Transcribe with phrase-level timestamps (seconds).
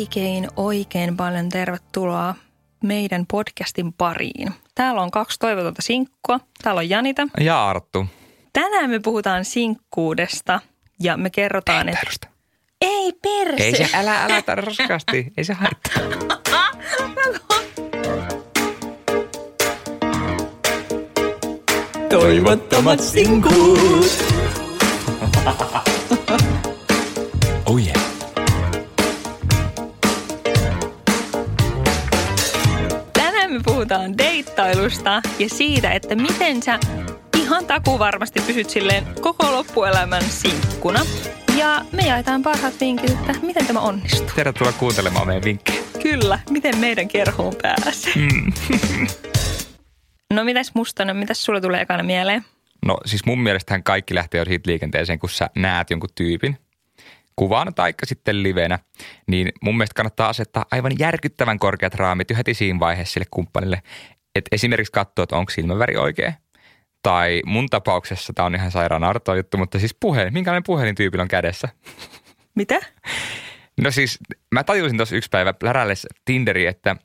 [0.00, 2.34] oikein, oikein paljon tervetuloa
[2.84, 4.54] meidän podcastin pariin.
[4.74, 6.40] Täällä on kaksi toivotonta sinkkua.
[6.62, 7.28] Täällä on Janita.
[7.40, 8.06] Ja Arttu.
[8.52, 10.60] Tänään me puhutaan sinkkuudesta
[11.00, 12.28] ja me kerrotaan, Ei että...
[12.80, 13.64] Ei perse!
[13.64, 15.32] Ei se, älä, älä raskaasti.
[15.36, 16.02] Ei se haittaa.
[22.08, 24.24] Toivottomat sinkut!
[33.90, 36.78] puhutaan deittailusta ja siitä, että miten sä
[37.36, 41.00] ihan taku varmasti pysyt silleen koko loppuelämän sinkkuna.
[41.58, 44.30] Ja me jaetaan parhaat vinkit, että miten tämä onnistuu.
[44.36, 45.82] Tervetuloa kuuntelemaan meidän vinkkejä.
[46.02, 48.12] Kyllä, miten meidän kerhoon pääsee.
[48.16, 48.52] Mm.
[50.34, 52.44] No mitäs Mustonen, mitäs sulle tulee ekana mieleen?
[52.86, 56.58] No siis mun mielestähän kaikki lähtee jo siitä liikenteeseen, kun sä näet jonkun tyypin
[57.40, 58.78] kuvana tai sitten livenä,
[59.26, 63.82] niin mun mielestä kannattaa asettaa aivan järkyttävän korkeat raamit jo heti siinä vaiheessa sille kumppanille.
[64.34, 66.32] Et esimerkiksi katsoa, että onko silmäväri oikea.
[67.02, 71.22] Tai mun tapauksessa tämä on ihan sairaan artoa juttu, mutta siis puhelin, minkälainen puhelin tyypillä
[71.22, 71.68] on kädessä?
[72.54, 72.80] Mitä?
[73.82, 74.18] No siis
[74.54, 76.96] mä tajusin tuossa yksi päivä läräillessä Tinderi, että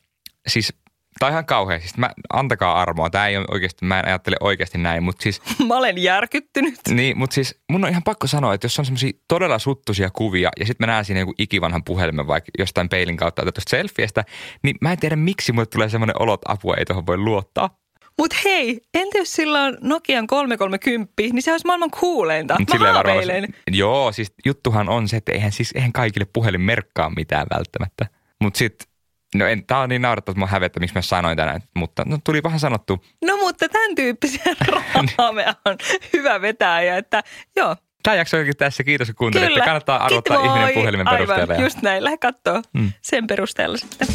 [0.48, 0.74] siis
[1.20, 1.80] Tämä on ihan kauhea.
[1.80, 3.10] Siis mä, antakaa armoa.
[3.10, 6.80] Tämä ei ole oikeasti, mä en ajattele oikeasti näin, mutta siis, Mä olen järkyttynyt.
[6.90, 10.50] niin, mutta siis mun on ihan pakko sanoa, että jos on semmoisia todella suttuisia kuvia
[10.60, 14.24] ja sitten mä näen siinä joku ikivanhan puhelimen vaikka jostain peilin kautta otetusta selfiestä,
[14.64, 17.70] niin mä en tiedä miksi mulle tulee semmoinen olo, että apua ei tuohon voi luottaa.
[18.18, 22.54] Mut hei, entä jos sillä on Nokian 330, niin se olisi maailman kuuleinta.
[22.60, 23.48] Mä silleen varmaan-.
[23.72, 28.06] Joo, siis juttuhan on se, että eihän siis eihän kaikille puhelin merkkaa mitään välttämättä.
[28.42, 28.88] Mutta sitten,
[29.38, 32.18] no en, tää on niin naurettava, että mä hävettä, miksi mä sanoin tänään, mutta no,
[32.24, 33.06] tuli vähän sanottu.
[33.26, 34.44] No mutta tämän tyyppisiä
[35.18, 35.78] raameja on
[36.14, 37.24] hyvä vetää ja että
[37.56, 37.76] joo.
[38.04, 38.84] Tämä jakso onkin tässä.
[38.84, 39.54] Kiitos kun kuuntelitte.
[39.54, 39.66] Kyllä.
[39.66, 41.54] Kannattaa arvottaa Kiitos, ihminen puhelimen perusteella.
[41.54, 42.04] Aivan, just näin.
[42.04, 42.92] Lähde kattoo Mm.
[43.02, 44.08] sen perusteella sitten.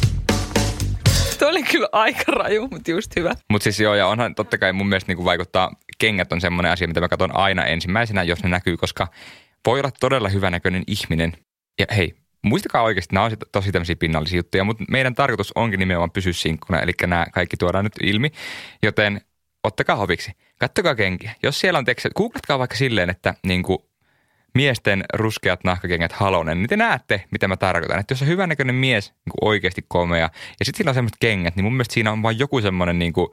[1.38, 3.34] Tuo oli kyllä aika raju, mutta just hyvä.
[3.50, 6.88] Mutta siis joo, ja onhan totta kai mun mielestä niinku vaikuttaa, kengät on semmoinen asia,
[6.88, 9.08] mitä mä katson aina ensimmäisenä, jos ne näkyy, koska
[9.66, 11.32] voi olla todella hyvänäköinen ihminen.
[11.80, 16.10] Ja hei, muistakaa oikeasti, nämä on tosi tämmöisiä pinnallisia juttuja, mutta meidän tarkoitus onkin nimenomaan
[16.10, 18.32] pysyä sinkkuna, eli nämä kaikki tuodaan nyt ilmi,
[18.82, 19.20] joten
[19.64, 20.32] ottakaa hoviksi.
[20.58, 21.32] Kattokaa kenkiä.
[21.42, 23.90] Jos siellä on teksti, googlatkaa vaikka silleen, että niinku,
[24.54, 28.00] miesten ruskeat nahkakengät halonen, niin te näette, mitä mä tarkoitan.
[28.00, 31.56] Että jos on hyvänäköinen mies, niin kuin oikeasti komea, ja sitten sillä on semmoiset kengät,
[31.56, 33.28] niin mun mielestä siinä on vaan joku semmoinen niin kuin,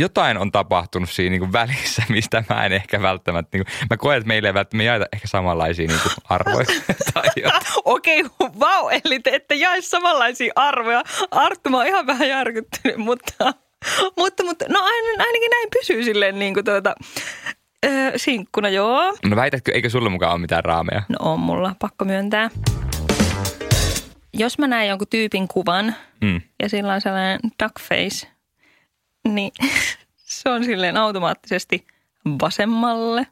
[0.00, 3.96] jotain on tapahtunut siinä niin kuin välissä, mistä mä en ehkä välttämättä, niin kuin, mä
[3.96, 6.66] koen, että meillä ei välttämättä, me jaeta ehkä samanlaisia niin kuin arvoja.
[7.84, 8.24] Okei,
[8.60, 11.02] vau, eli te ette jae samanlaisia arvoja.
[11.30, 13.54] Arttu, mä oon ihan vähän järkyttynyt, mutta,
[14.16, 16.94] mutta, mutta no ain- ainakin näin pysyy silleen niin kuin tuota,
[17.86, 19.16] ö, sinkkuna, joo.
[19.24, 21.02] No väitätkö, eikö sulla mukaan ole mitään raameja?
[21.08, 22.50] No on mulla, pakko myöntää.
[24.36, 26.40] Jos mä näen jonkun tyypin kuvan Mm.
[26.62, 28.26] ja sillä on sellainen duck face,
[29.28, 29.52] niin
[30.16, 31.86] se on silleen automaattisesti
[32.40, 33.26] vasemmalle.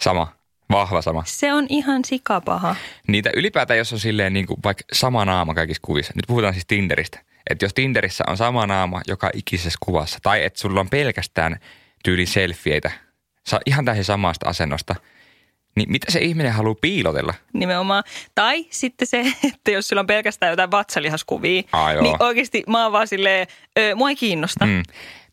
[0.00, 0.32] Sama,
[0.70, 1.22] vahva sama.
[1.26, 2.76] Se on ihan sikapaha.
[3.08, 6.12] Niitä ylipäätään, jos on silleen niin kuin vaikka sama naama kaikissa kuvissa.
[6.16, 7.18] Nyt puhutaan siis Tinderistä.
[7.50, 11.60] Että jos Tinderissä on sama naama joka ikisessä kuvassa, tai että sulla on pelkästään
[12.04, 12.90] tyyli selfieitä,
[13.66, 14.94] ihan täysin samasta asennosta,
[15.76, 17.34] niin mitä se ihminen haluaa piilotella?
[17.52, 18.04] Nimenomaan.
[18.34, 19.20] Tai sitten se,
[19.52, 22.02] että jos sillä on pelkästään jotain vatsalihaskuvia, Aa, joo.
[22.02, 23.46] niin oikeasti mä oon vaan silleen,
[23.78, 24.66] ö, mua ei kiinnosta.
[24.66, 24.82] Mm.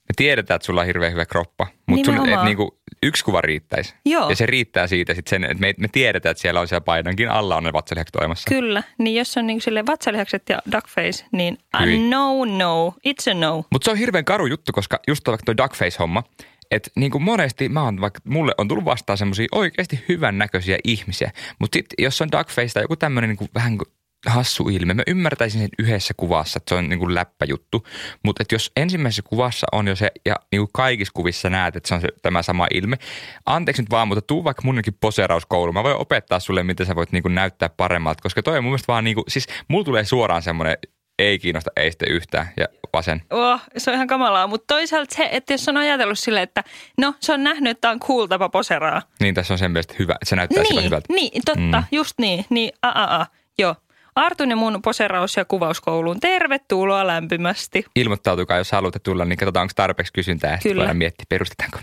[0.09, 3.93] Me tiedetään, että sulla on hirveän hyvä kroppa, mutta sun, et, niinku, yksi kuva riittäisi.
[4.05, 4.29] Joo.
[4.29, 7.29] Ja se riittää siitä sit sen, että me, me tiedetään, että siellä on siellä painonkin
[7.29, 8.49] alla on ne vatsalihakset olemassa.
[8.49, 13.33] Kyllä, niin jos on niin silleen vatsalihakset ja duckface, niin uh, no, no, it's a
[13.33, 13.65] no.
[13.71, 16.23] Mutta se on hirveän karu juttu, koska just vaikka toi duckface-homma,
[16.71, 20.77] että niin kuin monesti mä oon, vaikka mulle on tullut vastaan semmoisia oikeasti hyvän näköisiä
[20.83, 23.87] ihmisiä, mutta sitten jos on duckface tai joku tämmöinen niin kuin vähän kuin
[24.25, 27.87] hassu ilme, mä ymmärtäisin sen yhdessä kuvassa, että se on niin kuin läppäjuttu,
[28.23, 31.89] mutta että jos ensimmäisessä kuvassa on jo se, ja niin kuin kaikissa kuvissa näet, että
[31.89, 32.97] se on se, tämä sama ilme,
[33.45, 37.11] anteeksi nyt vaan, mutta tuu vaikka munkin poseerauskoulu, mä voin opettaa sulle, miten sä voit
[37.11, 40.03] niin kuin näyttää paremmalta, koska toi on mun mielestä vaan niin kuin, siis mulla tulee
[40.03, 40.77] suoraan semmoinen,
[41.19, 43.21] ei kiinnosta, ei sitten yhtään, ja vasen.
[43.31, 46.63] Oh, se on ihan kamalaa, mutta toisaalta se, että jos on ajatellut silleen, että
[46.97, 49.01] no se on nähnyt, että tämä on cool tapa poseraa.
[49.19, 50.15] Niin, tässä on sen mielestä hyvä.
[50.23, 51.13] Se näyttää Niin, hyvältä.
[51.13, 51.83] niin, totta, mm.
[51.91, 52.45] just niin.
[52.49, 53.25] Niin, a, a, a,
[53.57, 53.75] joo.
[54.15, 57.85] Artun ja mun poseraus- ja kuvauskouluun tervetuloa lämpimästi.
[57.95, 60.51] Ilmoittautukaa, jos haluatte tulla, niin katsotaan, onko tarpeeksi kysyntää.
[60.51, 60.79] Ja sitten Kyllä.
[60.79, 61.79] voidaan miettiä, perustetaanko.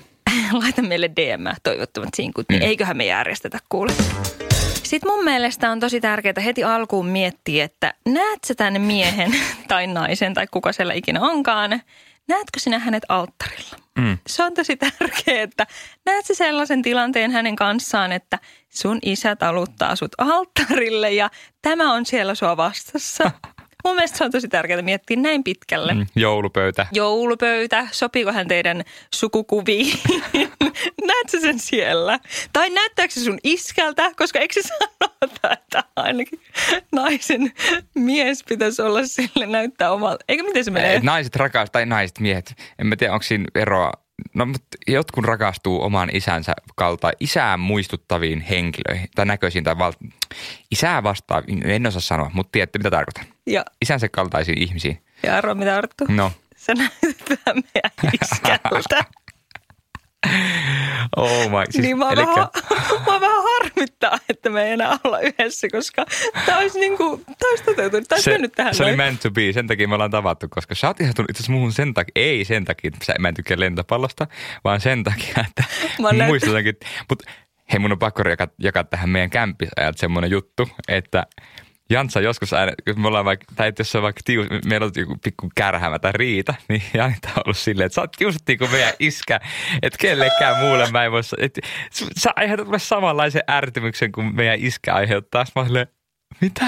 [0.63, 2.69] Laita meille DM toivottomat sinkut, niin Mm.
[2.69, 3.93] eiköhän me järjestetä kuule.
[4.83, 9.33] Sitten mun mielestä on tosi tärkeää heti alkuun miettiä, että näet sä tänne miehen
[9.69, 11.81] tai naisen tai kuka siellä ikinä onkaan,
[12.33, 13.77] näetkö sinä hänet alttarilla?
[13.99, 14.19] Mm.
[14.27, 15.67] Se on tosi tärkeää, että
[16.07, 18.39] näet sä sellaisen tilanteen hänen kanssaan, että
[18.69, 21.31] sun isä taluttaa sut alttarille ja
[21.63, 23.31] tämä on siellä sua vastassa.
[23.85, 25.95] Mun mielestä se on tosi tärkeää miettiä näin pitkälle.
[25.95, 26.07] Mm.
[26.17, 26.87] Joulupöytä.
[26.93, 28.85] Joulupöytä, sopiiko hän teidän
[29.15, 29.99] sukukuviin?
[31.09, 32.19] Näetkö sen siellä?
[32.53, 34.11] Tai näyttääkö se sun iskältä?
[34.17, 36.41] Koska eikö se sanota, että ainakin
[36.93, 37.53] naisen
[37.95, 40.25] mies pitäisi olla sille näyttää omalta.
[40.29, 40.95] Eikö miten se menee?
[40.95, 42.55] Et naiset rakastaa, tai naiset miehet.
[42.79, 43.93] En mä tiedä, onko siinä eroa.
[44.35, 49.93] No, mutta jotkut rakastuu omaan isänsä kalta isään muistuttaviin henkilöihin tai näköisiin tai val-
[50.71, 51.67] isää vastaaviin.
[51.67, 53.25] En osaa sanoa, mutta tiedätte mitä tarkoitan.
[53.47, 55.03] Ja, Isänsä kaltaisiin ihmisiin.
[55.23, 56.05] ja arvoa mitä Arttu?
[56.09, 59.05] No, Se näyttää meidän iskältä.
[61.17, 61.57] oh my.
[61.71, 62.49] Siis, niin mä elikkä- vähän,
[63.07, 66.07] mä vähän harmittaa, että me ei enää olla yhdessä, koska
[66.47, 68.09] tämä olisi, niinku, tää olisi toteutunut.
[68.09, 68.97] Tämä olisi mennyt tähän se oli näin.
[68.99, 71.73] meant to be, sen takia me ollaan tavattu, koska sä oot ihastunut itse asiassa muuhun
[71.73, 74.27] sen takia, ei sen takia, että sä- mä en tykkää lentopallosta,
[74.65, 75.65] vaan sen takia, että
[76.27, 76.75] muistutankin,
[77.09, 77.31] mutta
[77.73, 81.27] hei mun on pakko jakaa, jakaa tähän meidän kämpisajat semmoinen juttu, että
[81.93, 84.93] Jantsa joskus aina, kun me ollaan vaikka, tai jos se on vaikka tius, meillä on
[84.97, 88.59] joku pikku kärhämä tai riita, niin Janita on ollut silleen, että sä oot just niin
[88.59, 89.41] kuin meidän iskä,
[89.83, 91.61] että kellekään muulle mä en voi, että
[92.19, 95.45] sä aiheutat mulle samanlaisen ärtymyksen kuin meidän iskä aiheuttaa.
[95.57, 95.87] Mä silleen,
[96.41, 96.67] mitä?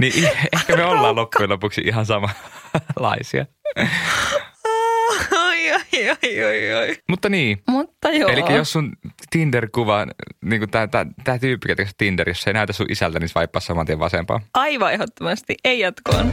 [0.00, 3.46] Niin ehkä me ollaan loppujen lopuksi ihan samanlaisia.
[5.72, 6.96] Ai, ai, ai, ai.
[7.08, 8.30] Mutta niin, Mutta joo.
[8.30, 8.92] eli jos sun
[9.30, 10.06] Tinder-kuva,
[10.44, 13.28] niin kuin tää, tää, tää tyyppi, ketä Tinder, jos se ei näytä sun isältä, niin
[13.28, 14.40] swipeaa saman tien vasempaan.
[14.54, 15.54] Aivan ehdottomasti.
[15.64, 16.32] Ei jatkoon.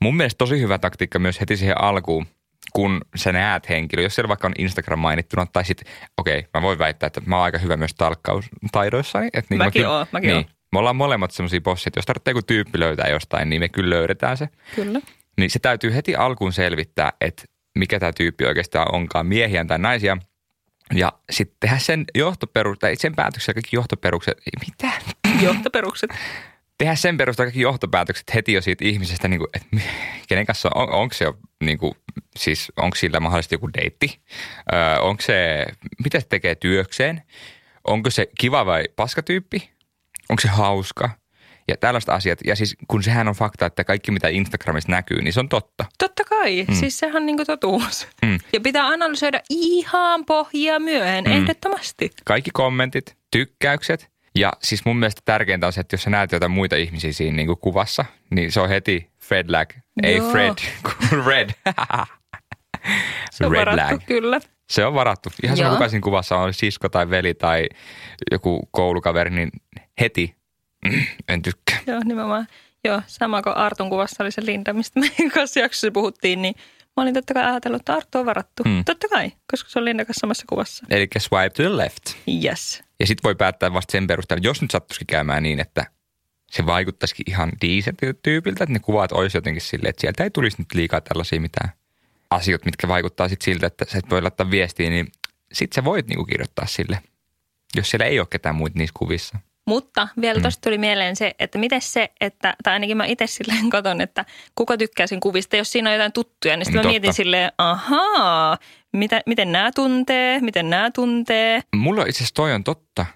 [0.00, 2.26] Mun mielestä tosi hyvä taktiikka myös heti siihen alkuun,
[2.72, 6.62] kun sä näet henkilö, jos siellä vaikka on Instagram mainittuna, tai sitten, okei, okay, mä
[6.62, 9.26] voin väittää, että mä oon aika hyvä myös talkkaustaidoissani.
[9.26, 10.44] Että niin Mäkin mä oon, mäkin niin, oon.
[10.72, 13.96] Me ollaan molemmat semmoisia bossia, että jos tarvitsee joku tyyppi löytää jostain, niin me kyllä
[13.96, 14.48] löydetään se.
[14.74, 15.00] Kyllä.
[15.40, 17.44] Niin se täytyy heti alkuun selvittää, että
[17.78, 20.16] mikä tämä tyyppi oikeastaan onkaan, miehiä tai naisia.
[20.94, 25.02] Ja sitten tehdä sen johtoperus, tai sen päätöksen kaikki johtoperukset, ei mitään,
[25.46, 26.10] Johtoperukset.
[26.78, 29.68] tehdä sen perusteella kaikki johtopäätökset heti jo siitä ihmisestä, niin kuin, että
[30.28, 31.92] kenen kanssa on, onko se jo, niin kuin,
[32.36, 34.20] siis onko sillä mahdollisesti joku deitti,
[34.72, 35.66] öö, onko se,
[36.04, 37.22] mitä se tekee työkseen,
[37.84, 39.70] onko se kiva vai paskatyyppi,
[40.28, 41.10] onko se hauska
[41.68, 42.38] ja tällaiset asiat.
[42.44, 45.84] Ja siis kun sehän on fakta, että kaikki mitä Instagramissa näkyy, niin se on totta.
[45.98, 46.74] Totta kai, mm.
[46.74, 48.08] siis sehän on niinku totuus.
[48.24, 48.38] Mm.
[48.52, 51.32] Ja pitää analysoida ihan pohjia myöhään, mm.
[51.32, 52.10] ehdottomasti.
[52.24, 56.52] Kaikki kommentit, tykkäykset ja siis mun mielestä tärkeintä on se, että jos sä näet jotain
[56.52, 59.70] muita ihmisiä siinä niin kuin kuvassa, niin se on heti Fred lag.
[60.02, 60.30] Ei Joo.
[60.30, 60.54] Fred,
[61.26, 61.50] Red.
[63.30, 64.02] Se on Red varattu, lag.
[64.06, 64.40] kyllä.
[64.70, 65.28] Se on varattu.
[65.42, 65.76] Ihan sama Joo.
[65.76, 67.68] kuka siinä kuvassa on, sisko tai veli tai
[68.30, 69.50] joku koulukaveri, niin
[70.00, 70.36] heti
[70.92, 71.78] mm, en tykkää.
[71.86, 72.46] Joo, nimenomaan.
[72.84, 76.54] Joo, sama kuin Artun kuvassa oli se Linda, mistä meidän kanssa jaksossa puhuttiin, niin
[76.96, 78.62] mä olin totta kai ajatellut, että Arttu on varattu.
[78.64, 78.84] Mm.
[78.84, 80.86] Totta kai, koska se on Linda kanssa samassa kuvassa.
[80.90, 82.02] Eli swipe to the left.
[82.44, 82.82] Yes.
[83.00, 85.86] Ja sitten voi päättää vasta sen perusteella, jos nyt sattuisikin käymään niin, että
[86.50, 90.56] se vaikuttaisikin ihan decent tyypiltä, että ne kuvat olisi jotenkin silleen, että sieltä ei tulisi
[90.58, 91.70] nyt liikaa tällaisia mitään
[92.30, 95.12] asioita, mitkä vaikuttaa sitten siltä, että sä et voi laittaa viestiä, niin
[95.52, 97.00] sitten sä voit niinku kirjoittaa sille,
[97.76, 99.38] jos siellä ei ole ketään muita niissä kuvissa.
[99.66, 103.70] Mutta vielä tuosta tuli mieleen se, että miten se, että, tai ainakin mä itse silleen
[103.70, 104.24] katon, että
[104.54, 106.92] kuka tykkää sen kuvista, jos siinä on jotain tuttuja, niin sitten Niin mä totta.
[106.92, 108.58] mietin silleen, ahaa,
[108.92, 111.60] mitä, miten nämä tuntee, miten nämä tuntee.
[111.76, 113.06] Mulla itse asiassa toi on totta,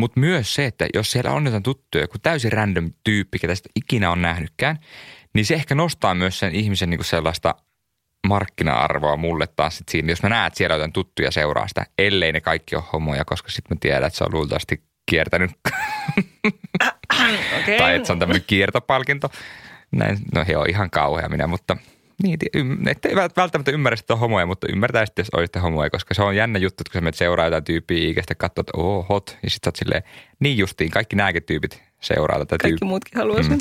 [0.00, 3.68] mutta myös se, että jos siellä on jotain tuttuja, joku täysin random tyyppi, ketä sitä
[3.76, 4.78] ikinä on nähnytkään,
[5.34, 7.54] niin se ehkä nostaa myös sen ihmisen niinku sellaista
[8.28, 12.32] markkina-arvoa mulle taas sit siinä, jos mä näen, että siellä jotain tuttuja seuraa sitä, ellei
[12.32, 15.50] ne kaikki ole homoja, koska sitten mä tiedän, että se on luultavasti kiertänyt
[17.62, 17.78] Okay.
[17.78, 19.30] tai että se on tämmöinen kiertopalkinto.
[19.90, 21.76] Näin, no he on ihan kauhea minä, mutta
[22.22, 25.90] niin, ti- ym- ette välttämättä ymmärrä, että on homoja, mutta ymmärtää sitten, jos olisitte homoja,
[25.90, 28.80] koska se on jännä juttu, että kun sä menet seuraa jotain tyyppiä ikästä, katsot, että
[28.80, 30.02] oo, hot, ja sitten sä oot silleen,
[30.40, 32.88] niin justiin, kaikki nääkin tyypit seuraa tätä Kaikki tyyppiä.
[32.88, 33.58] muutkin haluaa sen.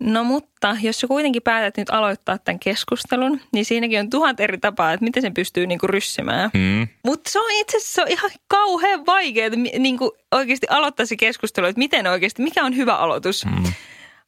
[0.00, 4.58] No mutta jos sä kuitenkin päätät nyt aloittaa tämän keskustelun, niin siinäkin on tuhat eri
[4.58, 6.50] tapaa, että miten sen pystyy niinku ryssimään.
[6.54, 6.88] Mm.
[7.04, 12.06] Mutta se on itse asiassa ihan kauhean vaikeaa niinku oikeasti aloittaa se keskustelu, että miten
[12.06, 13.44] oikeasti, mikä on hyvä aloitus.
[13.44, 13.72] Mm.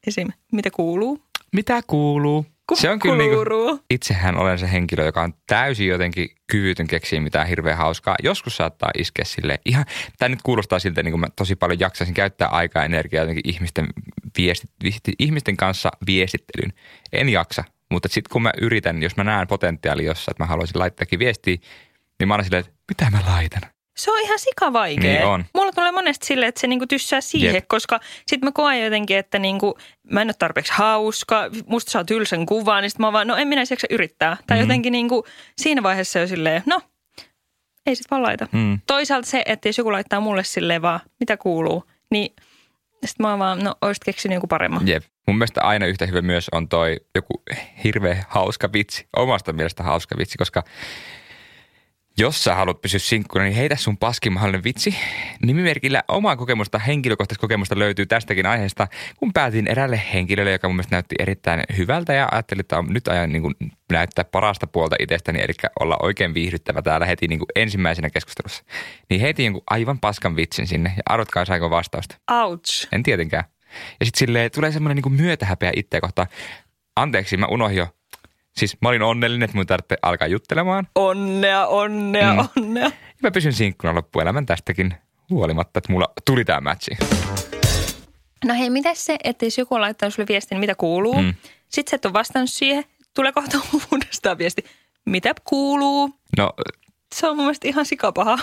[0.07, 0.29] Esim.
[0.53, 1.23] mitä kuuluu?
[1.53, 2.47] Mitä kuuluu?
[2.75, 3.81] Se on kyllä niinku, kuuluu.
[3.91, 8.17] itsehän olen se henkilö, joka on täysin jotenkin kyvytön keksiä mitään hirveän hauskaa.
[8.23, 9.85] Joskus saattaa iskeä sille ihan,
[10.19, 13.50] tämä nyt kuulostaa siltä, niin kuin mä tosi paljon jaksaisin käyttää aikaa ja energiaa jotenkin
[13.50, 13.87] ihmisten,
[14.39, 16.73] viestit, viesti, ihmisten kanssa viestittelyyn.
[17.12, 20.79] En jaksa, mutta sitten kun mä yritän, jos mä näen potentiaalia jossain, että mä haluaisin
[20.79, 21.57] laittaakin viestiä,
[22.19, 23.62] niin mä oon silleen, että mitä mä laitan?
[24.00, 25.12] Se on ihan sikavaikea.
[25.12, 25.45] Niin on.
[25.54, 27.64] Mulla tulee monesti silleen, että se niinku tyssää siihen, Jep.
[27.69, 29.78] koska sit mä koen jotenkin, että niinku,
[30.11, 33.49] mä en ole tarpeeksi hauska, musta saa tylsän kuvan, niin sit mä vaan, no en
[33.49, 34.37] minä jaksa yrittää.
[34.47, 34.62] Tai Mhm.
[34.64, 35.26] jotenkin niinku,
[35.59, 36.80] siinä vaiheessa jo silleen, no,
[37.87, 38.49] ei sit vaan laita.
[38.52, 38.80] Mm.
[38.87, 42.35] Toisaalta se, että jos joku laittaa mulle silleen vaan, mitä kuuluu, niin
[43.07, 44.88] sit mä oon vaan, no oisit keksinyt joku paremman.
[44.88, 45.04] Jep.
[45.26, 47.42] Mun mielestä aina yhtä hyvä myös on toi joku
[47.85, 49.07] hirveä hauska vitsi.
[49.16, 50.62] Omasta mielestä hauska vitsi, koska
[52.21, 54.97] jos sä haluat pysyä sinkkuna, niin heitä sun paskin mahdollinen vitsi.
[55.43, 60.95] Nimimerkillä omaa kokemusta, henkilökohtaista kokemusta löytyy tästäkin aiheesta, kun päätin erälle henkilölle, joka mun mielestä
[60.95, 63.55] näytti erittäin hyvältä ja ajattelin, että on nyt ajan niin kuin
[63.93, 68.65] näyttää parasta puolta itsestäni, eli olla oikein viihdyttävä täällä heti niin kuin ensimmäisenä keskustelussa.
[69.11, 72.17] Niin heitin jonkun aivan paskan vitsin sinne ja arvotkaa saiko vastausta.
[72.31, 72.89] Ouch.
[72.93, 73.45] En tietenkään.
[74.00, 76.29] Ja sitten tulee semmoinen niinku myötähäpeä itseä kohtaan.
[76.97, 77.89] Anteeksi, mä unohdin jo.
[78.61, 80.87] Siis mä olin onnellinen, että mun tarvitse alkaa juttelemaan.
[80.95, 82.49] Onnea, onnea, Mm.
[82.57, 82.85] onnea.
[82.85, 82.90] Ja
[83.23, 84.95] mä pysyn sinkkuna loppuelämän tästäkin
[85.31, 86.90] huolimatta, että mulla tuli tää matchi.
[88.45, 91.25] No hei, mitä se, että jos joku on laittanut sulle viestin, mitä kuuluu, Mm.
[91.25, 91.35] mm.
[91.69, 93.59] sit sä et ole vastannut siihen, tulee kohta
[93.93, 94.64] uudestaan viesti,
[95.07, 96.11] mitä kuuluu.
[96.38, 96.52] No
[97.14, 98.38] Se on mun mielestä ihan sikapaha.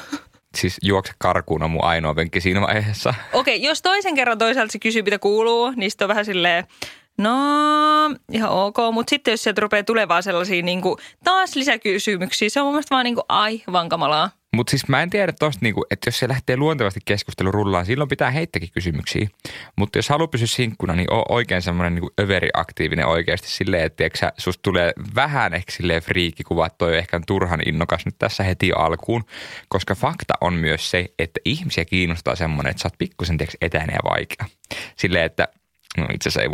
[0.57, 3.13] siis juokse karkuun on mun ainoa penkki siinä vaiheessa.
[3.33, 6.63] Okei, jos toisen kerran toisaalta se kysyy, mitä kuuluu, niin sitten on vähän silleen,
[7.17, 7.35] no
[8.31, 8.77] ihan ok.
[8.93, 12.95] Mutta sitten jos sieltä rupeaa tulevaa sellaisia niin kuin, taas lisäkysymyksiä, se on mun mielestä
[12.95, 14.29] vaan niin kuin, aivan kamalaa.
[14.55, 18.07] Mutta siis mä en tiedä tosta, niinku, että jos se lähtee luontevasti keskustelu rullaan, silloin
[18.07, 19.27] pitää heittäkin kysymyksiä.
[19.75, 24.27] Mutta jos haluaa pysyä sinkkuna, niin oo oikein semmoinen niinku överiaktiivinen oikeasti silleen, että tiiäksä,
[24.27, 28.43] sä, susta tulee vähän ehkä silleen friikkikuva, että toi on ehkä turhan innokas nyt tässä
[28.43, 29.23] heti alkuun.
[29.67, 33.93] Koska fakta on myös se, että ihmisiä kiinnostaa semmoinen, että sä oot pikkusen tiiäks, etäinen
[34.03, 34.45] ja vaikea.
[34.95, 35.47] Silleen, että
[35.97, 36.49] no itse asiassa ei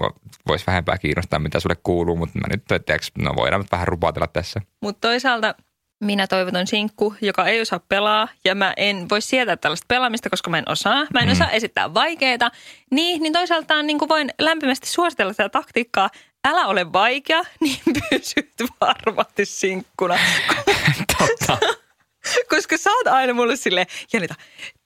[0.48, 4.28] voisi vähempää kiinnostaa, mitä sulle kuuluu, mutta mä nyt, tiiäks, no voidaan nyt vähän rupatella
[4.28, 4.62] tässä.
[4.82, 5.56] Mutta toisaalta
[6.04, 10.50] minä toivoton sinkku, joka ei osaa pelaa ja mä en voi sietää tällaista pelaamista, koska
[10.50, 11.08] mä en osaa.
[11.14, 12.52] Mä en osaa esittää vaikeita.
[12.92, 16.10] Niin, niin toisaalta niin kuin voin lämpimästi suositella tätä taktiikkaa.
[16.48, 20.18] Älä ole vaikea, niin pysyt varmasti sinkkuna.
[21.18, 21.58] Totta.
[22.50, 24.36] Koska sä oot aina mulle silleen, Janita,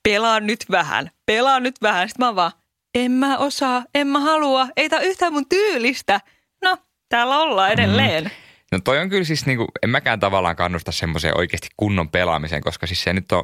[0.04, 2.10] pelaa nyt vähän, pelaa nyt vähän.
[2.10, 2.52] Sitten mä vaan,
[2.96, 6.22] en mä osaa, en mä halua, ei tää yhtään mun tyylistä.
[6.64, 6.78] No,
[7.10, 8.24] täällä ollaan edelleen.
[8.24, 8.30] Mm.
[8.72, 12.88] No toi on kyllä siis niinku, en mäkään tavallaan kannusta semmoiseen oikeasti kunnon pelaamiseen, koska
[12.88, 13.44] siis se nyt on,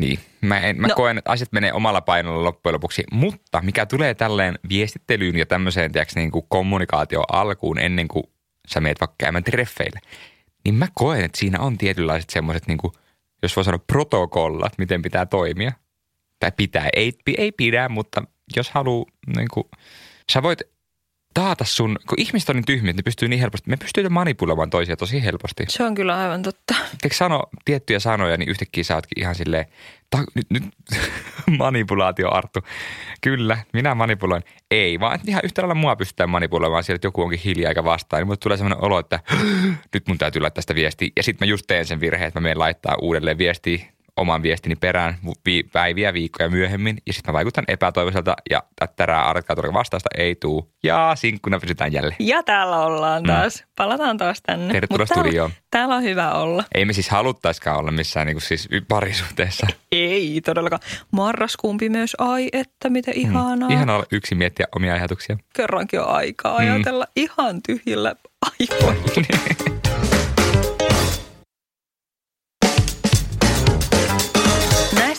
[0.00, 0.94] niin, mä, en, mä no.
[0.94, 5.92] Koen, että asiat menee omalla painolla loppujen lopuksi, mutta mikä tulee tälleen viestittelyyn ja tämmöiseen,
[5.92, 8.24] tiedätkö, niin kuin kommunikaatio alkuun ennen kuin
[8.68, 10.00] sä meet vaikka käymään treffeille,
[10.64, 12.92] niin mä koen, että siinä on tietynlaiset semmoiset, niin kuin,
[13.42, 15.72] jos voi sanoa protokollat, miten pitää toimia.
[16.40, 18.22] Tai pitää, ei, ei pidä, mutta
[18.56, 19.64] jos haluaa, niin kuin,
[20.32, 20.62] sä voit
[21.34, 24.70] taata sun, kun ihmiset on niin tyhmiä, että ne pystyy niin helposti, me pystyy manipuloimaan
[24.70, 25.64] toisia tosi helposti.
[25.68, 26.74] Se on kyllä aivan totta.
[26.74, 29.66] Tiedätkö sano tiettyjä sanoja, niin yhtäkkiä sä ootkin ihan silleen,
[30.10, 30.62] ta, nyt, nyt
[31.58, 32.60] manipulaatio Arttu.
[33.20, 34.42] Kyllä, minä manipuloin.
[34.70, 38.18] Ei, vaan ihan yhtä lailla mua pystytään manipuloimaan siellä, että joku onkin hiljaa eikä vastaa.
[38.18, 39.20] Niin mulle tulee sellainen olo, että
[39.94, 41.08] nyt mun täytyy laittaa sitä viestiä.
[41.16, 43.86] Ja sitten mä just teen sen virheen, että mä menen laittaa uudelleen viestiä
[44.20, 45.14] oman viestini perään
[45.46, 46.98] vi- päiviä, viikkoja myöhemmin.
[47.06, 50.70] Ja sitten mä vaikutan epätoivoiselta ja tättärää tulee vastausta, ei tuu.
[50.82, 52.16] Ja sinkkuna pysytään jälleen.
[52.18, 53.64] Ja täällä ollaan taas.
[53.76, 54.72] Palataan taas tänne.
[54.72, 55.50] Tervetuloa Mut täällä, studioon.
[55.70, 56.64] täällä on hyvä olla.
[56.74, 59.66] Ei me siis haluttaiskaan olla missään niin kuin siis parisuhteessa.
[59.92, 60.80] Ei todellakaan.
[61.10, 63.68] Marraskuun pimeys, ai että mitä ihanaa.
[63.68, 63.74] Mm.
[63.74, 65.36] Ihan olla yksin miettiä omia ajatuksia.
[65.56, 66.58] Kerrankin on aikaa Mm.
[66.58, 69.02] ajatella ihan tyhjillä aivoilla.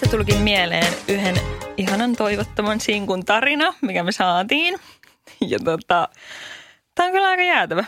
[0.01, 1.36] Näistä tulikin mieleen yhden
[1.77, 4.79] ihanan toivottoman sinkun tarina, mikä me saatiin.
[5.48, 6.10] Ja tota,
[6.96, 7.86] tää on kyllä aika jäätävä.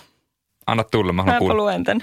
[0.68, 1.56] Anna tulla, mä haluan kuulla.
[1.56, 2.02] luen tän.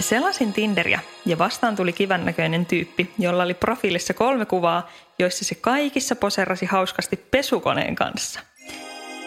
[0.00, 5.54] Selasin Tinderiä ja vastaan tuli kivän näköinen tyyppi, jolla oli profiilissa kolme kuvaa, joissa se
[5.54, 8.40] kaikissa poserasi hauskasti pesukoneen kanssa.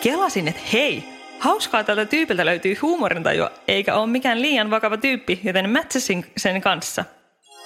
[0.04, 1.04] Kelasin, että hei,
[1.40, 7.06] hauskaa tältä tyypiltä löytyy huumorintajua, eikä ole mikään liian vakava tyyppi, joten mätsäsin sen kanssa.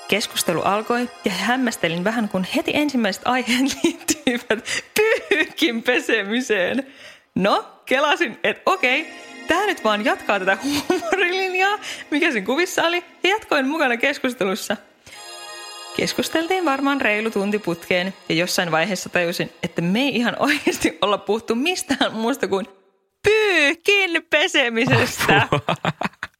[0.07, 6.87] Keskustelu alkoi ja hämmästelin vähän, kun heti ensimmäiset aiheet liittyivät pyyhkin pesemiseen.
[7.35, 9.07] No, kelasin, että okei,
[9.47, 11.79] tämä nyt vaan jatkaa tätä huumorilinjaa,
[12.11, 14.77] mikä sen kuvissa oli, ja jatkoin mukana keskustelussa.
[15.97, 21.17] Keskusteltiin varmaan reilu tunti putkeen, ja jossain vaiheessa tajusin, että me ei ihan oikeasti olla
[21.17, 22.67] puhuttu mistään muusta kuin
[23.23, 25.47] pyyhkin pesemisestä.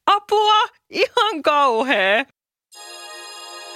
[0.06, 2.24] Apua, ihan kauhea.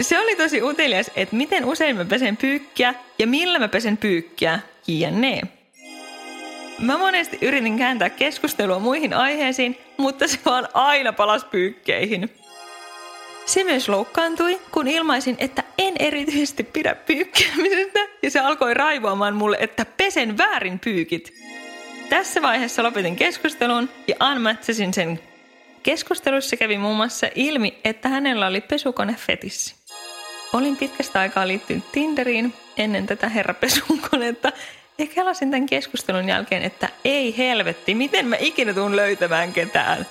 [0.01, 4.61] Se oli tosi utelias, että miten usein mä pesen pyykkiä ja millä mä pesen pyykkiä,
[4.87, 5.41] jne.
[6.79, 12.31] Mä monesti yritin kääntää keskustelua muihin aiheisiin, mutta se vaan aina palasi pyykkeihin.
[13.47, 19.57] Se myös loukkaantui, kun ilmaisin, että en erityisesti pidä pyykkäämisestä ja se alkoi raivoamaan mulle,
[19.61, 21.35] että pesen väärin pyykit.
[22.09, 25.21] Tässä vaiheessa lopetin keskustelun ja unmatchasin sen.
[25.83, 29.78] Keskustelussa kävi muun muassa ilmi, että hänellä oli pesukone fetissi.
[30.53, 34.53] Olin pitkästä aikaa liittynyt Tinderiin ennen tätä herrapesukonetta
[34.99, 40.07] ja kelasin tämän keskustelun jälkeen, että ei helvetti, miten mä ikinä tuun löytämään ketään.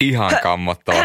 [0.00, 0.98] Ihan kammottava.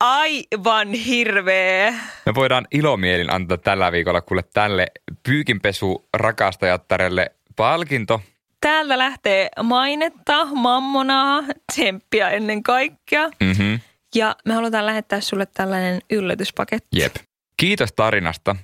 [0.00, 1.94] Aivan hirveä.
[2.26, 4.86] Me voidaan ilomielin antaa tällä viikolla kuule tälle
[5.22, 8.20] pyykinpesu rakastajattarelle palkinto.
[8.60, 13.28] Täältä lähtee mainetta, mammonaa, tsemppiä ennen kaikkea.
[13.40, 13.80] Mm-hmm.
[14.14, 16.88] Ja me halutaan lähettää sulle tällainen yllätyspaketti.
[17.00, 17.16] Jep.
[17.56, 18.56] Kiitos tarinasta,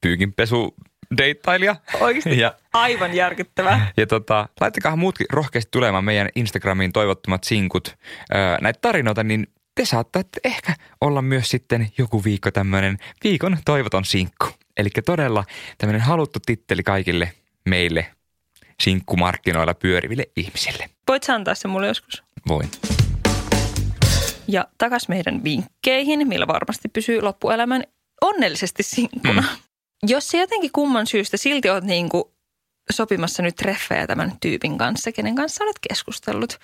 [0.00, 0.74] pyykinpesu
[1.18, 1.76] deittailija.
[2.00, 3.92] Oikeasti Ja, aivan järkyttävää.
[3.96, 7.88] ja tota, laittakaa muutkin rohkeasti tulemaan meidän Instagramiin toivottomat sinkut
[8.34, 14.04] öö, näitä tarinoita, niin te saattatte ehkä olla myös sitten joku viikko tämmöinen viikon toivoton
[14.04, 14.46] sinkku.
[14.76, 15.44] Eli todella
[15.78, 17.32] tämmöinen haluttu titteli kaikille
[17.68, 18.06] meille
[18.80, 20.90] sinkkumarkkinoilla pyöriville ihmisille.
[21.08, 22.22] Voit antaa se mulle joskus?
[22.48, 22.70] Voin.
[24.48, 27.84] Ja takas meidän vinkkeihin, millä varmasti pysyy loppuelämän
[28.22, 29.40] onnellisesti sinkkuna.
[29.40, 29.48] Mm.
[30.06, 32.24] Jos sä jotenkin kumman syystä silti oot niin kuin
[32.92, 36.58] sopimassa nyt treffejä tämän tyypin kanssa, kenen kanssa olet keskustellut,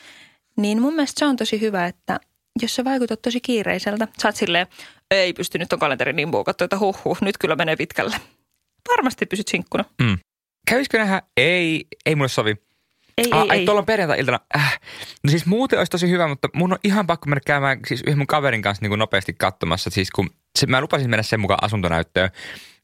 [0.57, 2.21] niin mun mielestä se on tosi hyvä, että
[2.63, 4.67] jos sä vaikutat tosi kiireiseltä, sä oot silleen,
[5.11, 8.17] ei pysty nyt on kalenteri niin buukattu, että huh, huh nyt kyllä menee pitkälle.
[8.89, 9.85] Varmasti pysyt sinkkuna.
[10.03, 10.19] Mm.
[10.69, 11.23] Kävisikö nähdä?
[11.37, 12.57] Ei, ei mulle sovi.
[13.21, 13.65] Ei, Ah, ei, ai, ei.
[13.65, 14.41] tuolla on perjantai-iltana.
[14.57, 14.81] Äh.
[15.25, 18.19] No siis muuten olisi tosi hyvä, mutta mun on ihan pakko mennä käymään siis yhden
[18.19, 19.91] mun kaverin kanssa niin kuin nopeasti katsomassa.
[19.91, 22.31] Siis kun se, mä lupasin mennä sen mukaan asuntonäyttöön.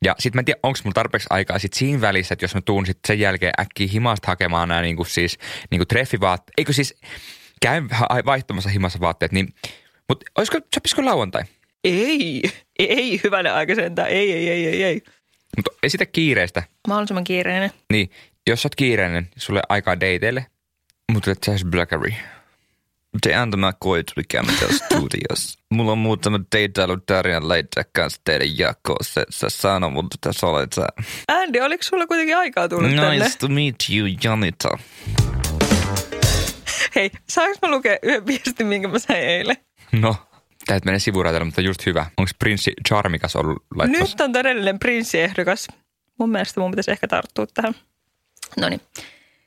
[0.05, 2.61] Ja sitten mä en tiedä, onko mulla tarpeeksi aikaa sit siinä välissä, että jos mä
[2.61, 5.39] tuun sit sen jälkeen äkkiä himasta hakemaan nämä niin kuin siis
[5.71, 6.55] niin kuin treffivaatteet.
[6.59, 6.95] Eikö siis
[7.63, 7.89] käyn
[8.27, 9.49] vaihtamassa himassa vaatteet, niin
[10.09, 11.43] mutta olisiko, sopisiko lauantai?
[11.85, 12.43] Ei,
[12.79, 14.09] ei hyvänä aika sentään.
[14.09, 15.03] Ei, ei, ei, ei, ei.
[15.57, 16.63] Mutta esitä kiireistä.
[16.89, 17.71] Mahdollisimman kiireinen.
[17.93, 18.11] Niin,
[18.47, 20.47] jos sä oot kiireinen, sulle aikaa dateille,
[21.13, 22.13] mutta et sä Blackberry.
[23.23, 25.59] Tehän tämä tuli Kämmentellä Studios.
[25.71, 28.97] Mulla on muutama deittailu Darjan Leidjak kanssa teidän jakoon.
[29.03, 30.87] Se, se sanoi, mutta tässä olet sä.
[31.29, 33.19] Andy, oliko sulla kuitenkin aikaa tulla tänne?
[33.19, 34.79] Nice to meet you, Janita.
[36.95, 39.57] Hei, saanko mä lukea yhden viestin, minkä mä sain eilen?
[39.93, 40.17] No,
[40.67, 42.07] täytyy mennä sivuraiteille, mutta just hyvä.
[42.17, 44.15] Onko prinssi Charmikas ollut laittamassa?
[44.15, 45.69] Nyt on todellinen prinssiehdokas.
[46.19, 47.75] Mun mielestä mun pitäisi ehkä tarttua tähän.
[48.57, 48.81] No niin.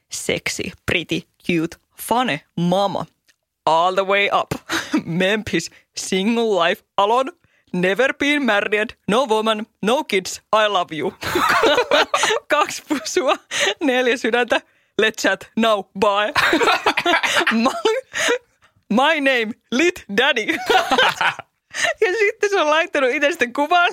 [0.09, 3.05] Sexy, pretty, cute, funny, mama.
[3.65, 4.53] All the way up.
[5.05, 7.31] Memphis, single life, alone.
[7.73, 11.13] Never been married, no woman, no kids, I love you.
[12.47, 13.35] Kaksi pusua,
[13.79, 14.61] neljä sydäntä,
[15.01, 16.33] let's chat now, bye.
[17.51, 17.71] my,
[18.89, 20.57] my name, Lit Daddy.
[22.01, 23.91] Ja sitten se on laittanut itsestä kuvan.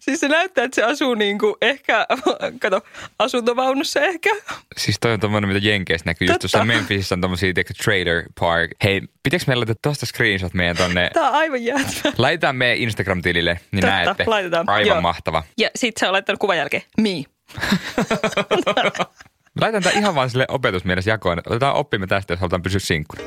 [0.00, 2.06] Siis se näyttää, että se asuu niin kuin ehkä,
[2.62, 2.80] kato,
[3.18, 4.30] asuntovaunussa ehkä.
[4.76, 6.26] Siis toi on tommonen, mitä Jenkeissä näkyy.
[6.28, 6.58] Just Totta.
[6.58, 8.70] tuossa Memphisissä on tommosia, tiedätkö, trailer park.
[8.84, 11.10] Hei, pitääkö meillä laittaa tosta screenshot meidän tonne?
[11.14, 12.12] Tämä on aivan jäätävä.
[12.18, 14.24] Laitetaan meidän Instagram-tilille, niin Totta, näette.
[14.26, 14.68] laitetaan.
[14.68, 15.00] Aivan Joo.
[15.00, 15.42] mahtava.
[15.58, 17.10] Ja sitten se on laittanut kuvan jälkeen, me.
[19.60, 21.38] Laitan tää ihan vaan sille opetusmielessä jakoon.
[21.46, 23.22] Otetaan oppimme tästä, jos halutaan pysyä sinkkuna.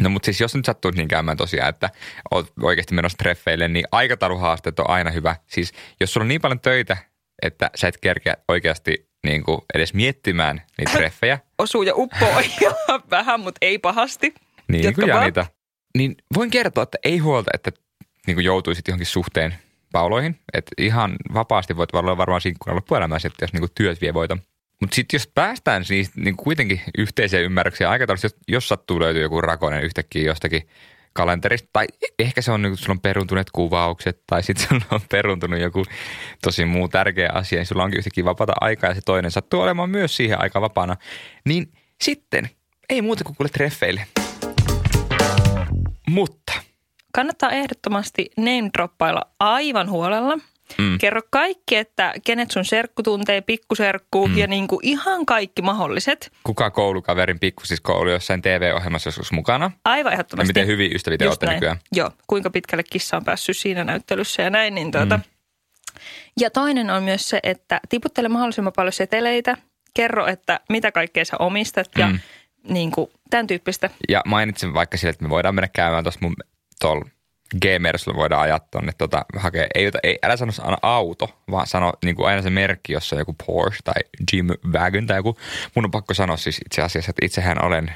[0.00, 1.90] No mutta siis jos nyt sattuu niin käymään tosiaan, että
[2.30, 5.36] oot oikeasti menossa treffeille, niin aikatauluhaasteet on aina hyvä.
[5.46, 6.96] Siis jos sulla on niin paljon töitä,
[7.42, 13.02] että sä et kerkeä oikeasti niin kuin edes miettimään niitä treffejä, Osuu ja uppoo ihan
[13.10, 14.34] vähän, mutta ei pahasti.
[14.68, 15.20] niin, kuin vaan.
[15.22, 15.46] Janita,
[15.98, 17.72] niin voin kertoa, että ei huolta, että
[18.26, 19.54] niin kuin joutuisit johonkin suhteen
[19.92, 20.38] pauloihin.
[20.52, 24.40] Että ihan vapaasti voit olla varmaan sinkkuna loppuelämää sitten, jos niin kuin työt vie voiton.
[24.80, 29.40] Mutta sitten jos päästään siis niin kuitenkin yhteiseen ymmärrykseen aikataulussa, jos, jos sattuu löytyy joku
[29.40, 30.68] rakonen yhtäkkiä jostakin
[31.12, 31.86] kalenterista, tai
[32.18, 35.84] ehkä se on, niin sulla on peruntuneet kuvaukset, tai sitten sulla on peruntunut joku
[36.42, 39.90] tosi muu tärkeä asia, niin sulla onkin yhtäkkiä vapaata aikaa, ja se toinen sattuu olemaan
[39.90, 40.96] myös siihen aika vapaana,
[41.44, 42.50] niin sitten
[42.88, 44.06] ei muuta kuin kuule treffeille.
[46.08, 46.52] Mutta
[47.14, 50.38] Kannattaa ehdottomasti name droppailla aivan huolella.
[50.78, 50.98] Mm.
[50.98, 54.38] Kerro kaikki, että kenet sun serkku tuntee, pikkuserkku mm.
[54.38, 56.32] ja niin kuin ihan kaikki mahdolliset.
[56.44, 59.70] kuka koulukaverin pikkusisko oli jossain TV-ohjelmassa joskus mukana?
[59.84, 60.48] Aivan Ja ehdottomasti.
[60.50, 61.76] miten hyviä ystäviä te olette nykyään?
[61.92, 64.74] Joo, kuinka pitkälle kissa on päässyt siinä näyttelyssä ja näin.
[64.74, 65.16] Niin tuota.
[65.16, 65.22] Mm.
[66.40, 69.56] Ja toinen on myös se, että tiputtele mahdollisimman paljon seteleitä.
[69.94, 72.18] Kerro, että mitä kaikkea sä omistat ja Mm.
[72.68, 73.90] niin kuin, tämän tyyppistä.
[74.08, 76.36] Ja mainitsin vaikka sille, että me voidaan mennä käymään tuossa mun
[76.80, 77.04] tuolla
[77.60, 79.66] G-Mersulla voidaan ajaa tonne tota, hakea.
[79.74, 83.20] Ei, ei, älä sano aina auto, vaan sano niin kuin aina se merkki, jossa on
[83.20, 85.38] joku Porsche tai G-Wagon tai joku.
[85.74, 87.92] Mun on pakko sanoa siis itse asiassa, että itsehän olen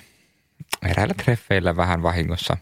[0.91, 2.57] eräillä treffeillä vähän vahingossa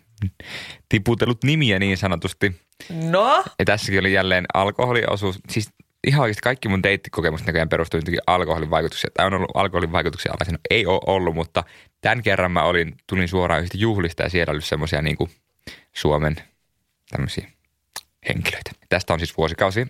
[0.89, 2.61] tiputellut nimiä niin sanotusti.
[2.91, 3.45] No?
[3.59, 5.39] Ja tässäkin oli jälleen alkoholiosuus.
[5.51, 5.71] Siis
[6.07, 9.11] ihan oikeasti kaikki mun deittikokemukset näköjään perustuu jotenkin alkoholin vaikutuksia.
[9.15, 10.59] Tai on ollut alkoholin vaikutuksia alaisena.
[10.71, 11.65] Ei ole ollut, mutta
[12.01, 15.17] tämän kerran mä olin, tulin suoraan yhtä juhlista ja siellä oli semmoisia niin
[15.93, 16.37] Suomen
[17.11, 17.51] tämmöisiä
[18.29, 18.71] henkilöitä.
[18.89, 19.87] Tästä on siis vuosikausi.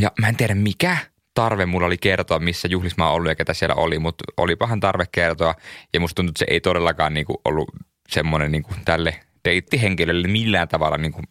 [0.00, 0.96] Ja mä en tiedä mikä
[1.34, 4.80] tarve mulla oli kertoa, missä juhlissa mä oon ollut ja ketä siellä oli, mutta olipahan
[4.80, 5.54] tarve kertoa.
[5.94, 7.68] Ja musta tuntuu, että se ei todellakaan niinku ollut
[8.08, 11.22] semmoinen niinku tälle deittihenkilölle millään tavalla, niinku,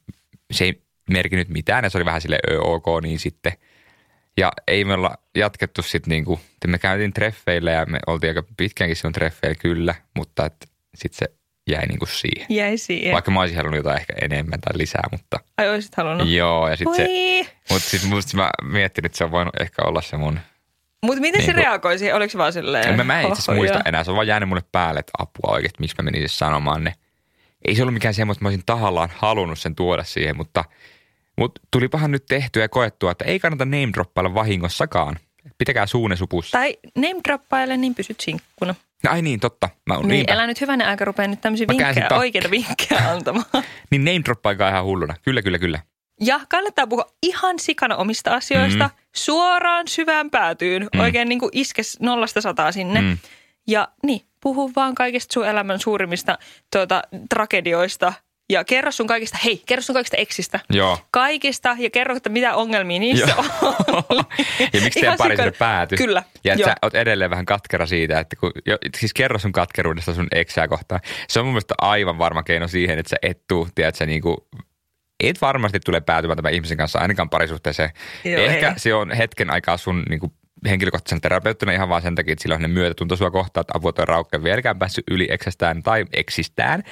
[0.51, 3.54] se ei merkinyt mitään ja se oli vähän sille ok niin sitten.
[4.38, 8.95] Ja ei me olla jatkettu sitten niinku, me käytiin treffeillä ja me oltiin aika pitkäänkin
[8.95, 10.51] silloin treffeillä kyllä, mutta
[10.95, 11.40] sitten se
[11.71, 12.45] jäi niinku siihen.
[12.49, 13.13] Jäi siihen.
[13.13, 16.29] Vaikka mä olisin halunnut jotain ehkä enemmän tai lisää, mutta Ai olisit halunnut?
[16.29, 16.69] joo.
[16.69, 17.07] Ja sitten se,
[17.69, 20.39] mutta sitten musta mä miettin, että se on voinut ehkä olla se mun
[21.05, 22.15] Mutta miten se Niinku- reagoi siihen?
[22.15, 22.95] Oliko se vaan silleen?
[22.95, 24.03] Mä, mä en itse asiassa "Oho, muista joo." enää.
[24.03, 26.93] Se on vaan jäänyt mulle päälle, että apua oikeasti, miksi mä menin siis sanomaan ne.
[27.67, 30.65] Ei se ollut mikään semmoista, että mä olisin tahallaan halunnut sen tuoda siihen, mutta,
[31.38, 35.15] mutta tulipahan nyt tehtyä ja koettua, että ei kannata name droppailla vahingossakaan.
[35.58, 36.58] Pitäkää suune supussa.
[36.58, 38.75] Tai name droppaile, niin pysyt sinkkuna.
[39.04, 39.69] No, ai niin, totta.
[39.86, 40.34] Mä, Niin, niinpä.
[40.34, 43.45] älä nyt hyvänä aika rupea nyt tämmöisiä vinkkejä, oikeita vinkkejä antamaan.
[43.91, 45.15] Niin name droppaikaa ihan hulluna.
[45.21, 45.80] Kyllä, kyllä, kyllä.
[46.21, 49.04] Ja kannattaa puhua ihan sikana omista asioista, mm.
[49.15, 50.99] suoraan syvään päätyyn, mm.
[50.99, 53.01] oikein niin kuin iskes nollasta sataa sinne.
[53.01, 53.17] Mm.
[53.67, 56.38] Ja niin, puhu vaan kaikista sun elämän suurimmista
[56.71, 58.13] tuota, tragedioista
[58.51, 60.59] ja kerro sun kaikista, hei, kerro sun kaikista eksistä.
[60.69, 60.97] Joo.
[61.11, 63.75] Kaikista ja kerro, että mitä ongelmia niissä Joo.
[64.09, 64.23] on.
[64.73, 65.97] ja miksi teidän parisuhde sikana- päätyi?
[65.97, 69.51] Kyllä, Ja että sä oot edelleen vähän katkera siitä, että kun, jo, siis kerro sun
[69.51, 71.01] katkeruudesta sun eksää kohtaan.
[71.27, 74.47] Se on mun mielestä aivan varma keino siihen, että sä et tuu, tiedät sä niinku,
[75.23, 77.89] et varmasti tule päätymään tämän ihmisen kanssa ainakaan parisuhteeseen.
[78.25, 78.73] Joo, Ehkä ei.
[78.79, 80.33] se on hetken aikaa sun niinku,
[80.69, 83.93] henkilökohtaisen terapeuttina ihan vaan sen takia, että sillä on ne myötätunto sua kohtaan, että apua
[83.93, 86.83] toi raukka ei vieläkään päässyt yli eksästään tai eksistään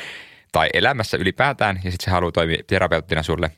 [0.51, 3.51] tai elämässä ylipäätään ja sitten se haluaa toimia terapeuttina sulle.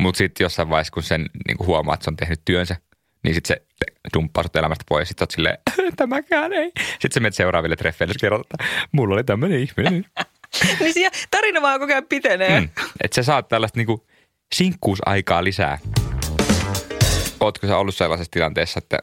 [0.00, 2.76] Mutta sitten jossain vaiheessa, kun sen niinku huomaa, että se on tehnyt työnsä,
[3.24, 5.58] niin sitten se dumppaa sut elämästä pois ja sitten oot silleen,
[5.96, 6.72] tämäkään ei.
[6.76, 10.04] Sitten sä menet seuraaville treffeille ja kerrot, että mulla oli tämmöinen ihminen.
[10.80, 12.60] niin siellä tarina vaan koko ajan pitenee.
[12.60, 12.68] Mm.
[13.04, 14.06] Että sä saat tällaista niinku
[14.54, 15.78] sinkkuusaikaa lisää.
[17.40, 18.98] Ootko sä ollut sellaisessa tilanteessa, että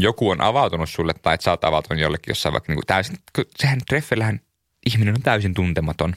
[0.00, 3.44] joku on avautunut sulle tai että sä oot avautunut jollekin jossain vaikka niinku täysin, kun
[3.56, 4.40] sehän treffeillähän
[4.86, 6.16] ihminen on täysin tuntematon.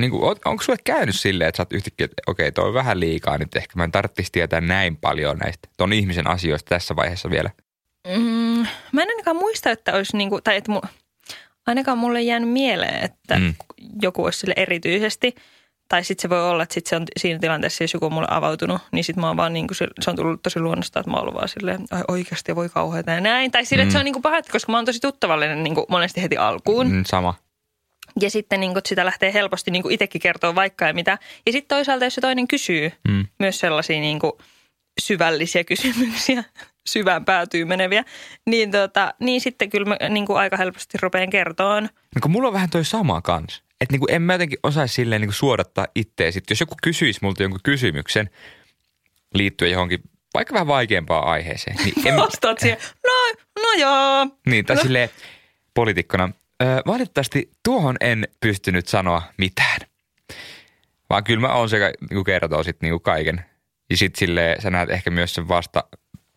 [0.00, 3.00] Niin kuin, onko sulle käynyt silleen, että sä oot yhtäkkiä, että okei, toi on vähän
[3.00, 3.72] liikaa nyt ehkä.
[3.76, 7.50] Mä en tarvitsisi tietää näin paljon näistä ton ihmisen asioista tässä vaiheessa vielä.
[8.16, 10.80] Mm, mä en ainakaan muista, että olisi niinku, tai että mu,
[11.66, 13.44] ainakaan mulle ei jäänyt mieleen, että Mm.
[13.44, 13.54] mm.
[14.02, 15.34] joku olisi sille erityisesti.
[15.88, 18.28] Tai sitten se voi olla, että sit se on siinä tilanteessa, jos joku on mulle
[18.30, 21.16] avautunut, niin sitten mä oon vaan niinku, se, se on tullut tosi luonnosta, että mä
[21.16, 23.50] oon ollut vaan silleen, ai oikeasti voi kauheata ja näin.
[23.50, 23.86] Tai sille, mm.
[23.86, 26.92] että se on niinku paha, koska mä oon tosi tuttavallinen niinku monesti heti alkuun.
[26.92, 27.34] Mm, sama.
[28.20, 31.18] Ja sitten niin sitä lähtee helposti niin itsekin kertoa vaikka ja mitä.
[31.46, 33.26] Ja sitten toisaalta, jos se toinen kysyy Mm.
[33.38, 34.18] myös sellaisia niin
[35.00, 36.44] syvällisiä kysymyksiä,
[36.88, 38.04] syvään päätyy meneviä,
[38.46, 41.82] niin, tota, niin sitten kyllä mä niin aika helposti rupean kertoon.
[41.84, 43.62] No kun mulla on vähän toi sama kans.
[43.80, 46.30] Että niinku en mä jotenkin osaisi silleen niinku suodattaa itseä.
[46.30, 48.30] Sit jos joku kysyisi multa jonkun kysymyksen
[49.34, 50.00] liittyen johonkin
[50.34, 53.12] vaikka vähän vaikeampaan aiheeseen, niin en, Vastaat siihen, no,
[53.62, 54.26] no joo.
[54.46, 54.82] niin, tai No.
[54.82, 55.08] silleen
[55.74, 56.28] poliitikkona,
[56.62, 59.80] öö, valitettavasti tuohon en pystynyt sanoa mitään.
[61.10, 63.44] Vaan kyllä mä oon se, niinku kertoo sit niinku kaiken.
[63.90, 65.84] Ja sit silleen sä näet ehkä myös sen vasta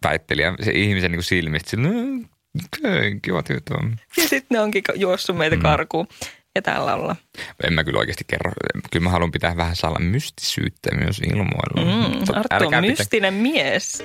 [0.03, 1.69] väittelijän, se ihmisen niinku silmistä.
[1.69, 2.29] Silleen,
[2.65, 3.77] okei, kiva tietää.
[4.17, 5.61] Ja sitten ne onkin juossut meitä Mm.
[5.61, 6.07] karkuun.
[6.55, 7.15] Ja tällä olla.
[7.63, 8.51] En mä kyllä oikeasti kerro.
[8.91, 11.81] Kyllä mä haluan pitää vähän sala mystisyyttä myös ilmoilla.
[12.09, 14.03] Mm, Arttu on älkää pitä- mystinen mies.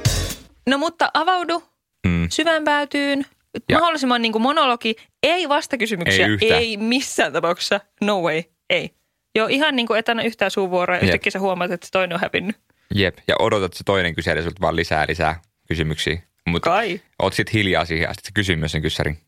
[0.66, 1.62] No mutta avaudu
[2.06, 2.26] Mm.
[2.30, 3.26] syvään päätyyn.
[3.68, 4.96] Ja- Mahdollisimman niin kuin monologi.
[5.22, 6.26] Ei vastakysymyksiä.
[6.26, 6.60] Ei yhtään.
[6.60, 7.80] ei missään tapauksessa.
[8.00, 8.42] No way.
[8.70, 8.90] Ei.
[9.34, 11.04] Joo, ihan niin kuin etänä yhtään suuvuoroa ja Jep.
[11.04, 12.56] yhtäkkiä sä huomaat, että se toinen on hävinnyt.
[12.94, 16.22] Jep, ja odotat, että se toinen kyselee sulta vaan lisää lisää kysymyksiä.
[16.46, 17.00] Mutta Kai.
[17.22, 19.18] oot sit hiljaa siihen asti, että se kysyy myös sen kyssärin.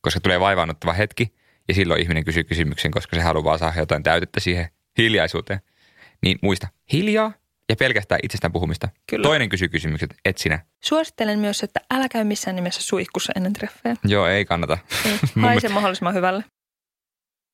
[0.00, 1.34] Koska tulee vaivaannuttava hetki,
[1.68, 4.68] ja silloin ihminen kysyy kysymyksen, koska se haluaa saada jotain täytettä siihen
[4.98, 5.60] hiljaisuuteen.
[6.22, 7.32] Niin muista, hiljaa
[7.70, 8.88] ja pelkästään itsestään puhumista.
[9.10, 9.22] Kyllä.
[9.22, 10.58] Toinen kysyy kysymykset, et sinä.
[10.84, 13.96] Suosittelen myös, että älä käy missään nimessä suihkussa ennen treffejä.
[14.04, 14.78] Joo, ei kannata.
[15.04, 15.18] Ei.
[15.42, 16.44] Haise mahdollisimman hyvälle.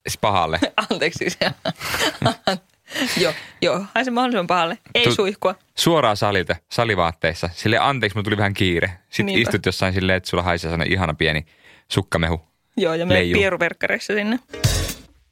[0.08, 0.58] Siis pahalle.
[0.90, 1.38] Anteeksi siis.
[3.22, 4.78] joo, joo, haise mahdollisimman pahalle.
[4.94, 5.54] Ei Tu- suihkua.
[5.76, 7.50] Suoraan salilta, salivaatteissa.
[7.52, 8.86] Sille anteeksi, mulla tuli vähän kiire.
[9.08, 9.42] Sitten Niinpä.
[9.48, 11.46] istut jossain silleen, että sulla haisee sellainen ihana pieni
[11.92, 12.40] sukkamehu.
[12.76, 13.34] Joo, ja Leiju.
[13.36, 14.38] pieruverkkareissa sinne.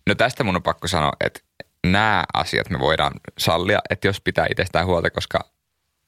[0.06, 1.40] No tästä mun on pakko sanoa, että
[1.86, 5.38] nämä asiat me voidaan sallia, että jos pitää itsestään huolta, koska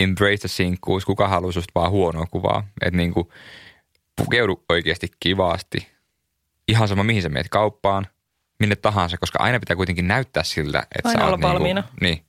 [0.00, 2.66] embrace the sinkkuus, kuka haluaa susta vaan huonoa kuvaa.
[2.82, 3.32] Että niinku
[4.16, 5.88] pukeudu oikeasti kivaasti.
[6.68, 8.06] Ihan sama, mihin sä meet kauppaan,
[8.60, 11.84] minne tahansa, koska aina pitää kuitenkin näyttää siltä, että Aina sä olla niinku, valmiina.
[12.00, 12.24] niin,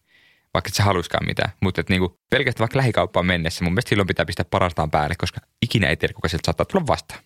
[0.53, 1.51] vaikka et sä haluiskaan mitään.
[1.61, 5.87] Mutta niinku, pelkästään vaikka lähikauppaan mennessä, mun mielestä silloin pitää pistää parastaan päälle, koska ikinä
[5.87, 7.19] ei tiedä, kuka sieltä saattaa tulla vastaan.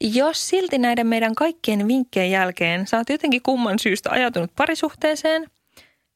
[0.00, 5.46] Jos silti näiden meidän kaikkien vinkkien jälkeen sä oot jotenkin kumman syystä ajautunut parisuhteeseen,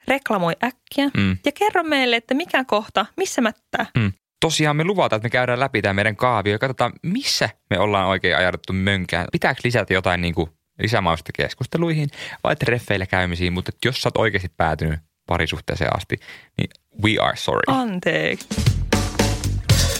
[0.09, 1.39] reklamoi äkkiä Mm.
[1.45, 3.87] ja kerro meille, että mikä kohta, missä mättää.
[3.99, 4.13] Mm.
[4.41, 8.09] Tosiaan me luvataan, että me käydään läpi tämä meidän kaavio ja katsotaan, missä me ollaan
[8.09, 9.27] oikein ajauduttu mönkään.
[9.33, 10.51] Pitääkö lisätä jotain niin kuin
[10.83, 12.09] lisämausta keskusteluihin
[12.45, 16.17] vai treffeillä käymisiin, mutta jos sä oot oikeasti päätynyt parisuhteeseen asti,
[16.59, 16.71] niin
[17.05, 17.63] we are sorry.
[17.67, 18.49] Anteeksi.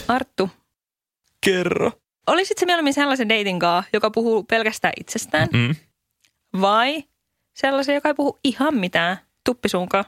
[0.07, 0.49] Arttu,
[1.45, 1.91] Kerro.
[2.31, 5.75] Olisit se mieluummin sellaisen dating kaa, joka puhuu pelkästään itsestään, Mm.
[6.61, 7.03] vai
[7.53, 10.05] sellaisen, joka ei puhu ihan mitään, tuppisuunkaan?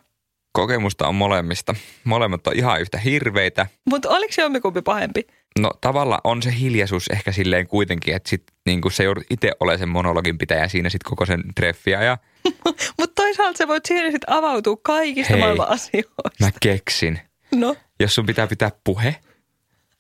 [0.51, 1.75] Kokemusta on molemmista.
[2.03, 3.67] Molemmat on ihan yhtä hirveitä.
[3.89, 5.27] Mutta oliko se jompikumpi pahempi?
[5.59, 9.51] No tavallaan on se hiljaisuus ehkä silleen kuitenkin, että sit niin kuin se joudut itse
[9.59, 12.17] olemaan sen monologin pitäjä siinä sit koko sen treffiä ja
[12.99, 15.39] Mutta toisaalta sä voit siinä sitten avautua kaikista Hei.
[15.41, 16.29] maailman asioista.
[16.39, 17.19] mä keksin.
[17.55, 19.15] No, Jos sun pitää pitää puhe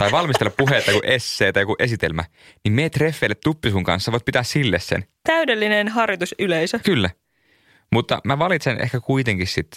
[0.03, 2.23] tai valmistella puheita, joku essee tai joku esitelmä,
[2.63, 5.05] niin me treffeille tuppisun kanssa voit pitää sille sen.
[5.23, 6.79] täydellinen harjoitusyleisö.
[6.79, 7.09] Kyllä.
[7.91, 9.67] Mutta mä valitsen ehkä kuitenkin sit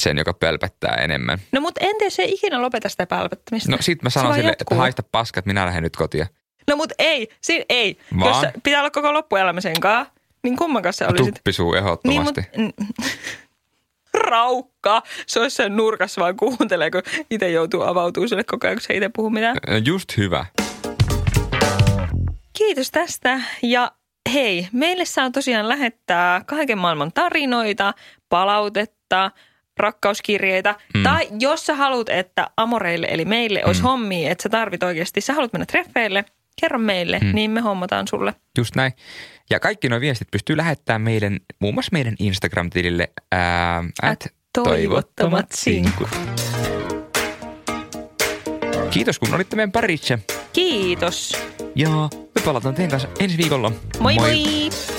[0.00, 1.38] sen, joka pölpättää enemmän.
[1.52, 3.70] No mutta entä se ei ikinä lopeta sitä pälpättämistä?
[3.72, 4.78] No sit mä Se sanon sille, että jatkuu.
[4.78, 6.26] haista paskat, minä lähden nyt kotia.
[6.70, 7.98] No mut ei, si- ei.
[8.20, 8.44] Vaan?
[8.44, 10.06] Jos pitää olla koko loppuelämä sen kaa,
[10.42, 11.34] niin kumman kanssa olisit?
[11.34, 12.40] Tuppisuu Niin, ehdottomasti.
[12.56, 12.86] mut, mm,
[14.14, 15.02] raukka.
[15.26, 18.94] Se olisi sen nurkassa vaan kuuntelee, kun itse joutuu avautumaan sille koko ajan, kun se
[18.94, 19.56] itse puhuu mitään.
[19.84, 20.46] Just hyvä.
[22.52, 23.92] Kiitos tästä ja
[24.32, 27.94] hei, meille saa tosiaan lähettää kaiken maailman tarinoita,
[28.28, 29.30] palautetta,
[29.76, 30.74] rakkauskirjeitä.
[30.94, 31.02] Mm.
[31.02, 33.88] Tai jos sä haluat, että Amoreille eli meille olisi mm.
[33.88, 36.24] hommia, että sä tarvit oikeasti, sä haluat mennä treffeille,
[36.60, 37.34] kerro meille, mm.
[37.34, 38.34] niin me hommataan sulle.
[38.58, 38.92] Just näin.
[39.50, 46.08] Ja kaikki nuo viestit pystyy lähettämään meidän, muun muassa meidän Instagram-tilille ää, at toivottomat sinkut.
[48.90, 50.18] Kiitos kun olitte meidän paritse.
[50.52, 51.32] Kiitos.
[51.74, 51.90] Ja
[52.34, 53.72] me palataan teidän kanssa ensi viikolla.
[53.98, 54.30] Moi moi!
[54.30, 54.91] moi.